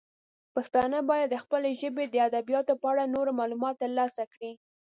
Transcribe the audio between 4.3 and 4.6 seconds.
کړي.